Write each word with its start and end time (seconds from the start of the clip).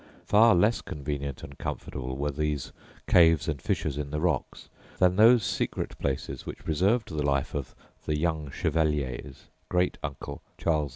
Far 0.25 0.55
less 0.55 0.81
convenient 0.81 1.43
and 1.43 1.59
comfortable 1.59 2.17
were 2.17 2.31
these 2.31 2.71
caves 3.05 3.47
and 3.47 3.61
fissures 3.61 3.99
in 3.99 4.09
the 4.09 4.19
rocks 4.19 4.67
than 4.97 5.15
those 5.15 5.43
secret 5.45 5.95
places 5.99 6.43
which 6.43 6.65
preserved 6.65 7.09
the 7.09 7.21
life 7.23 7.53
of 7.53 7.75
the 8.07 8.17
"young 8.17 8.49
chevalier's" 8.49 9.51
great 9.69 9.99
uncle 10.03 10.41
Charles 10.57 10.89
II. 10.89 10.89